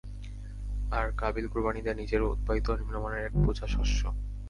আর 0.91 1.05
কাবীল 1.17 1.45
কুরবানী 1.47 1.81
দেয় 1.81 1.97
নিজের 1.97 2.21
উৎপাদিত 2.25 2.67
নিম্নমানের 2.71 3.25
এক 3.25 3.33
বোঝা 3.45 3.67
শস্য। 3.67 4.01